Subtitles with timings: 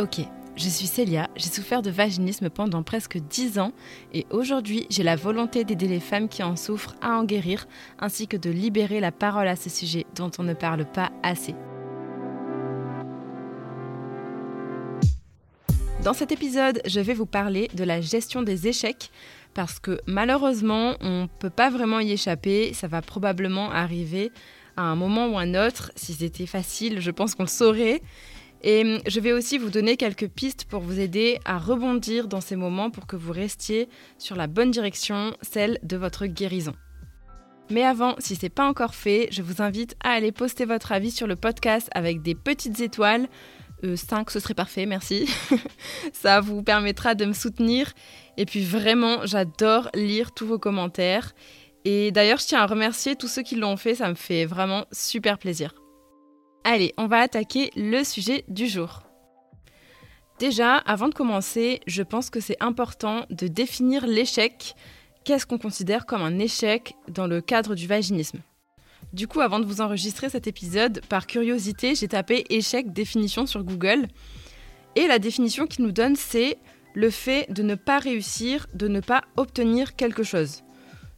[0.00, 0.22] Ok,
[0.56, 3.70] je suis Célia, j'ai souffert de vaginisme pendant presque 10 ans
[4.12, 7.68] et aujourd'hui j'ai la volonté d'aider les femmes qui en souffrent à en guérir
[8.00, 11.54] ainsi que de libérer la parole à ce sujet dont on ne parle pas assez.
[16.02, 19.12] Dans cet épisode, je vais vous parler de la gestion des échecs
[19.54, 24.32] parce que malheureusement, on ne peut pas vraiment y échapper, ça va probablement arriver
[24.76, 25.92] à un moment ou un autre.
[25.94, 28.02] Si c'était facile, je pense qu'on le saurait.
[28.66, 32.40] Et hum, je vais aussi vous donner quelques pistes pour vous aider à rebondir dans
[32.40, 36.72] ces moments pour que vous restiez sur la bonne direction, celle de votre guérison.
[37.70, 40.92] Mais avant, si ce n'est pas encore fait, je vous invite à aller poster votre
[40.92, 43.28] avis sur le podcast avec des petites étoiles.
[43.82, 45.28] 5, euh, ce serait parfait, merci.
[46.14, 47.92] Ça vous permettra de me soutenir.
[48.38, 51.34] Et puis vraiment, j'adore lire tous vos commentaires.
[51.84, 54.86] Et d'ailleurs, je tiens à remercier tous ceux qui l'ont fait, ça me fait vraiment
[54.90, 55.74] super plaisir.
[56.66, 59.02] Allez, on va attaquer le sujet du jour.
[60.38, 64.74] Déjà, avant de commencer, je pense que c'est important de définir l'échec.
[65.24, 68.38] Qu'est-ce qu'on considère comme un échec dans le cadre du vaginisme?
[69.12, 73.62] Du coup, avant de vous enregistrer cet épisode, par curiosité, j'ai tapé échec définition sur
[73.62, 74.08] Google.
[74.96, 76.56] Et la définition qu'il nous donne, c'est
[76.94, 80.62] le fait de ne pas réussir, de ne pas obtenir quelque chose.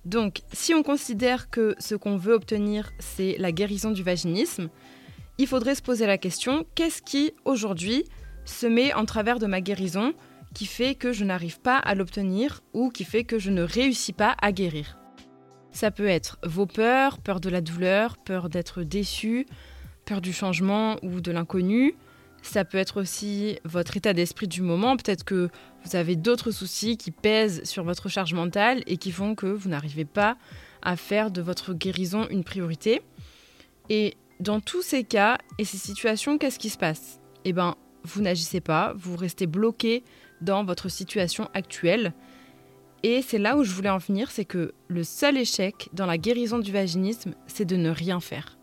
[0.05, 4.71] Donc, si on considère que ce qu'on veut obtenir, c'est la guérison du vaginisme,
[5.39, 8.05] il faudrait se poser la question, qu'est-ce qui, aujourd'hui,
[8.45, 10.15] se met en travers de ma guérison
[10.55, 14.13] qui fait que je n'arrive pas à l'obtenir ou qui fait que je ne réussis
[14.13, 14.99] pas à guérir?
[15.73, 19.47] Ça peut être vos peurs, peur de la douleur, peur d'être déçu,
[20.07, 21.95] peur du changement ou de l'inconnu.
[22.41, 24.97] Ça peut être aussi votre état d'esprit du moment.
[24.97, 25.51] Peut-être que
[25.85, 29.69] vous avez d'autres soucis qui pèsent sur votre charge mentale et qui font que vous
[29.69, 30.39] n'arrivez pas
[30.81, 33.03] à faire de votre guérison une priorité.
[33.91, 37.21] Et dans tous ces cas et ces situations, qu'est-ce qui se passe?
[37.45, 40.05] Eh bien, vous n'agissez pas, vous restez bloqué
[40.41, 42.13] dans votre situation actuelle.
[43.03, 46.19] Et c'est là où je voulais en venir, c'est que le seul échec dans la
[46.19, 48.59] guérison du vaginisme, c'est de ne rien faire.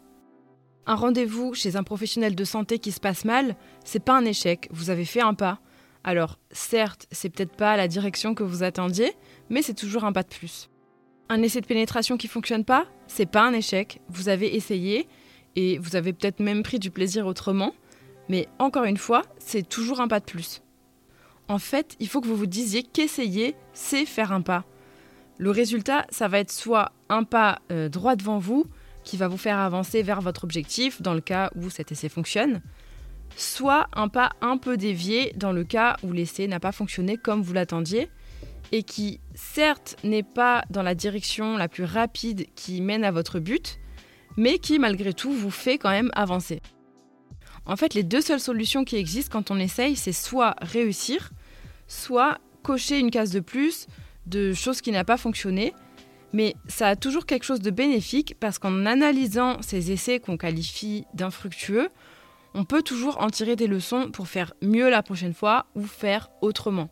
[0.85, 3.55] Un rendez-vous chez un professionnel de santé qui se passe mal,
[3.85, 5.59] c'est pas un échec, vous avez fait un pas.
[6.03, 9.13] Alors, certes, c'est peut-être pas la direction que vous attendiez,
[9.49, 10.69] mais c'est toujours un pas de plus.
[11.29, 15.07] Un essai de pénétration qui fonctionne pas, c'est pas un échec, vous avez essayé
[15.55, 17.73] et vous avez peut-être même pris du plaisir autrement,
[18.29, 20.61] mais encore une fois, c'est toujours un pas de plus.
[21.47, 24.63] En fait, il faut que vous vous disiez qu'essayer, c'est faire un pas.
[25.37, 28.65] Le résultat, ça va être soit un pas euh, droit devant vous,
[29.03, 32.61] qui va vous faire avancer vers votre objectif, dans le cas où cet essai fonctionne,
[33.35, 37.41] soit un pas un peu dévié, dans le cas où l'essai n'a pas fonctionné comme
[37.41, 38.09] vous l'attendiez,
[38.71, 43.39] et qui, certes, n'est pas dans la direction la plus rapide qui mène à votre
[43.39, 43.79] but,
[44.37, 46.61] mais qui malgré tout vous fait quand même avancer.
[47.65, 51.31] En fait, les deux seules solutions qui existent quand on essaye, c'est soit réussir,
[51.87, 53.87] soit cocher une case de plus
[54.25, 55.73] de choses qui n'ont pas fonctionné.
[56.33, 61.05] Mais ça a toujours quelque chose de bénéfique parce qu'en analysant ces essais qu'on qualifie
[61.13, 61.89] d'infructueux,
[62.55, 66.29] on peut toujours en tirer des leçons pour faire mieux la prochaine fois ou faire
[66.41, 66.89] autrement.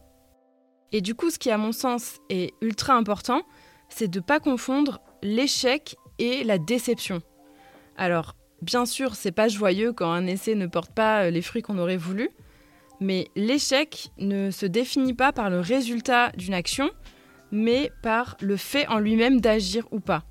[0.91, 3.41] Et du coup, ce qui à mon sens est ultra important,
[3.89, 7.21] c'est de ne pas confondre l'échec et la déception.
[7.97, 11.61] Alors, bien sûr, c'est pas joyeux quand un essai ne porte pas euh, les fruits
[11.61, 12.29] qu'on aurait voulu,
[12.99, 16.89] mais l'échec ne se définit pas par le résultat d'une action,
[17.51, 20.23] mais par le fait en lui-même d'agir ou pas.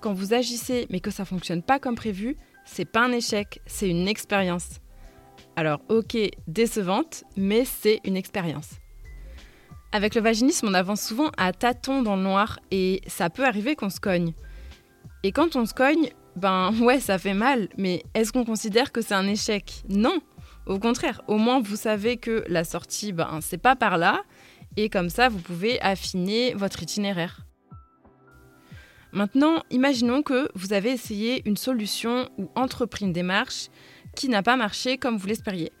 [0.00, 3.88] Quand vous agissez mais que ça fonctionne pas comme prévu, c'est pas un échec, c'est
[3.88, 4.80] une expérience.
[5.56, 8.70] Alors, ok, décevante, mais c'est une expérience.
[9.92, 13.74] Avec le vaginisme, on avance souvent à tâtons dans le noir et ça peut arriver
[13.74, 14.32] qu'on se cogne.
[15.22, 19.00] Et quand on se cogne, ben ouais, ça fait mal, mais est-ce qu'on considère que
[19.00, 19.82] c'est un échec?
[19.88, 20.20] Non,
[20.66, 24.22] au contraire, au moins vous savez que la sortie, ben c'est pas par là,
[24.76, 27.46] et comme ça vous pouvez affiner votre itinéraire.
[29.12, 33.68] Maintenant, imaginons que vous avez essayé une solution ou entrepris une démarche
[34.14, 35.72] qui n'a pas marché comme vous l'espériez.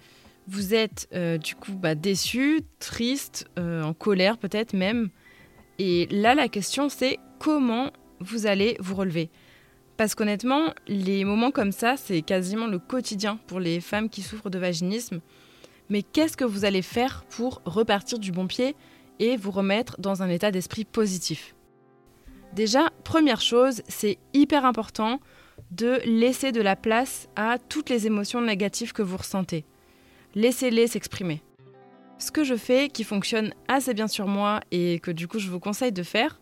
[0.48, 5.10] Vous êtes euh, du coup bah, déçu, triste, euh, en colère peut-être même.
[5.78, 9.30] Et là, la question c'est comment vous allez vous relever?
[10.00, 14.48] Parce qu'honnêtement, les moments comme ça, c'est quasiment le quotidien pour les femmes qui souffrent
[14.48, 15.20] de vaginisme.
[15.90, 18.76] Mais qu'est-ce que vous allez faire pour repartir du bon pied
[19.18, 21.54] et vous remettre dans un état d'esprit positif?
[22.54, 25.20] Déjà, première chose, c'est hyper important
[25.70, 29.66] de laisser de la place à toutes les émotions négatives que vous ressentez.
[30.34, 31.42] Laissez-les s'exprimer.
[32.16, 35.50] Ce que je fais, qui fonctionne assez bien sur moi et que du coup je
[35.50, 36.39] vous conseille de faire,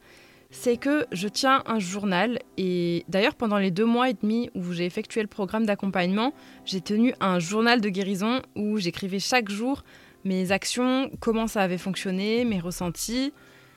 [0.50, 4.72] c'est que je tiens un journal et d'ailleurs pendant les deux mois et demi où
[4.72, 6.32] j'ai effectué le programme d'accompagnement,
[6.64, 9.84] j'ai tenu un journal de guérison où j'écrivais chaque jour
[10.24, 13.32] mes actions, comment ça avait fonctionné, mes ressentis.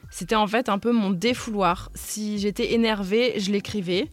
[0.10, 1.92] C'était en fait un peu mon défouloir.
[1.94, 4.08] Si j'étais énervée, je l'écrivais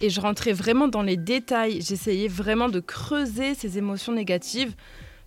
[0.00, 1.80] et je rentrais vraiment dans les détails.
[1.80, 4.74] J'essayais vraiment de creuser ces émotions négatives,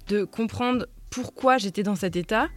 [0.07, 2.47] de comprendre pourquoi j'étais dans cet état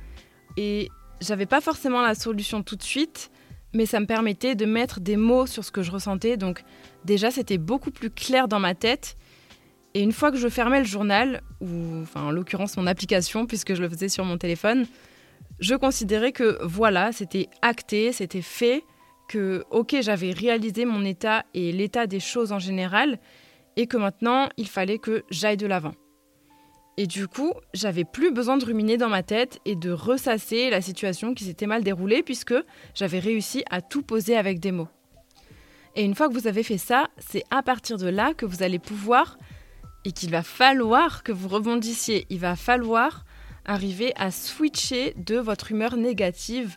[0.56, 0.88] et
[1.20, 3.30] j'avais pas forcément la solution tout de suite
[3.74, 6.36] mais ça me permettait de mettre des mots sur ce que je ressentais.
[6.36, 6.62] Donc
[7.04, 9.16] déjà, c'était beaucoup plus clair dans ma tête.
[9.94, 13.82] Et une fois que je fermais le journal, ou en l'occurrence mon application, puisque je
[13.82, 14.86] le faisais sur mon téléphone,
[15.60, 18.84] je considérais que voilà, c'était acté, c'était fait,
[19.28, 23.18] que ok, j'avais réalisé mon état et l'état des choses en général,
[23.76, 25.92] et que maintenant, il fallait que j'aille de l'avant.
[27.00, 30.80] Et du coup, j'avais plus besoin de ruminer dans ma tête et de ressasser la
[30.80, 32.56] situation qui s'était mal déroulée puisque
[32.92, 34.88] j'avais réussi à tout poser avec des mots.
[35.94, 38.64] Et une fois que vous avez fait ça, c'est à partir de là que vous
[38.64, 39.38] allez pouvoir
[40.04, 42.26] et qu'il va falloir que vous rebondissiez.
[42.30, 43.24] Il va falloir
[43.64, 46.74] arriver à switcher de votre humeur négative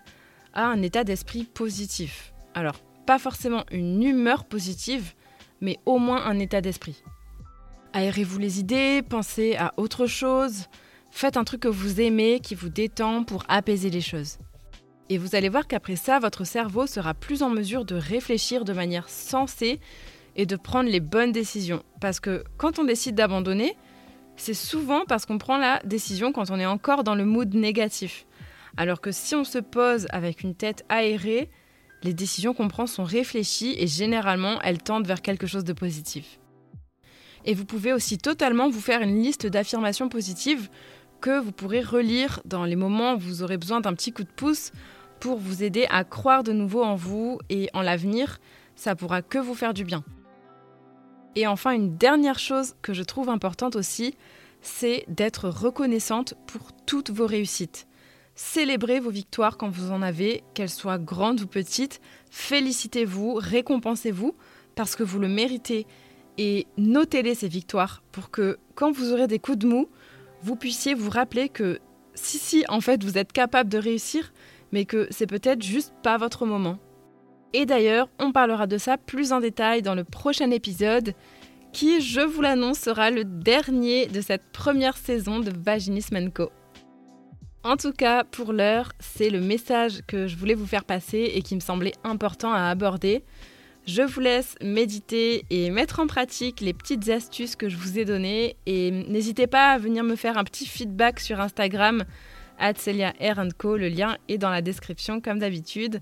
[0.54, 2.32] à un état d'esprit positif.
[2.54, 5.14] Alors, pas forcément une humeur positive,
[5.62, 7.02] mais au moins un état d'esprit.
[7.94, 10.68] Aérez-vous les idées, pensez à autre chose,
[11.12, 14.38] faites un truc que vous aimez, qui vous détend pour apaiser les choses.
[15.10, 18.72] Et vous allez voir qu'après ça, votre cerveau sera plus en mesure de réfléchir de
[18.72, 19.82] manière sensée
[20.38, 21.84] et de prendre les bonnes décisions.
[22.00, 23.76] Parce que quand on décide d'abandonner,
[24.38, 28.26] c'est souvent parce qu'on prend la décision quand on est encore dans le mood négatif.
[28.78, 31.50] Alors que si on se pose avec une tête aérée,
[32.04, 36.40] les décisions qu'on prend sont réfléchies et généralement elles tendent vers quelque chose de positif.
[37.46, 40.70] Et vous pouvez aussi totalement vous faire une liste d'affirmations positives
[41.22, 44.30] que vous pourrez relire dans les moments où vous aurez besoin d'un petit coup de
[44.30, 44.72] pouce
[45.20, 48.40] pour vous aider à croire de nouveau en vous et en l'avenir.
[48.76, 50.04] Ça pourra que vous faire du bien.
[51.36, 54.16] Et enfin, une dernière chose que je trouve importante aussi,
[54.62, 57.88] c'est d'être reconnaissante pour toutes vos réussites.
[58.36, 62.02] Célébrez vos victoires quand vous en avez, qu'elles soient grandes ou petites.
[62.32, 64.36] Félicitez-vous, récompensez-vous,
[64.76, 65.86] parce que vous le méritez
[66.38, 69.90] et notez-les ces victoires pour que quand vous aurez des coups de mou,
[70.42, 71.80] vous puissiez vous rappeler que
[72.14, 74.34] si, si, en fait, vous êtes capable de réussir,
[74.72, 76.78] mais que c'est peut-être juste pas votre moment.
[77.54, 81.14] Et d'ailleurs, on parlera de ça plus en détail dans le prochain épisode,
[81.74, 86.52] qui, je vous l'annonce, sera le dernier de cette première saison de Vaginisme Co.
[87.64, 91.42] En tout cas, pour l'heure, c'est le message que je voulais vous faire passer et
[91.42, 93.24] qui me semblait important à aborder.
[93.86, 98.06] Je vous laisse méditer et mettre en pratique les petites astuces que je vous ai
[98.06, 98.56] données.
[98.68, 102.04] Et n'hésitez pas à venir me faire un petit feedback sur Instagram,
[103.58, 103.78] Co.
[103.78, 106.00] Le lien est dans la description comme d'habitude.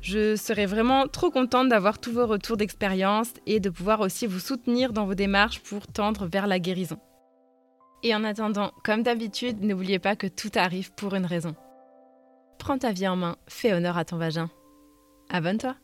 [0.00, 4.38] Je serais vraiment trop contente d'avoir tous vos retours d'expérience et de pouvoir aussi vous
[4.38, 6.98] soutenir dans vos démarches pour tendre vers la guérison.
[8.04, 11.56] Et en attendant, comme d'habitude, n'oubliez pas que tout arrive pour une raison.
[12.58, 14.50] Prends ta vie en main, fais honneur à ton vagin.
[15.30, 15.74] Abonne-toi